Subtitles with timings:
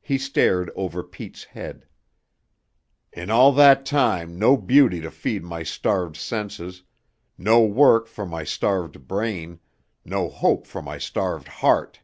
[0.00, 1.86] He stared over Pete's head.
[3.12, 6.82] "In all that time no beauty to feed my starved senses,
[7.38, 9.60] no work for my starved brain,
[10.04, 12.00] no hope for my starved heart."